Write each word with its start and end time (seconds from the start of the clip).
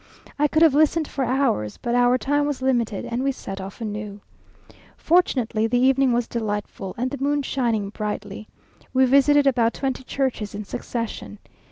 I 0.39 0.47
could 0.47 0.63
have 0.63 0.73
listened 0.73 1.07
for 1.07 1.23
hours, 1.25 1.77
but 1.77 1.93
our 1.93 2.17
time 2.17 2.47
was 2.47 2.63
limited, 2.63 3.05
and 3.05 3.21
we 3.21 3.31
set 3.31 3.61
off 3.61 3.81
anew. 3.81 4.19
Fortunately 4.97 5.67
the 5.67 5.77
evening 5.77 6.11
was 6.11 6.27
delightful, 6.27 6.95
and 6.97 7.11
the 7.11 7.23
moon 7.23 7.43
shining 7.43 7.89
brightly. 7.91 8.47
We 8.95 9.05
visited 9.05 9.45
about 9.45 9.75
twenty 9.75 10.03
churches 10.03 10.55
in 10.55 10.65
succession. 10.65 11.37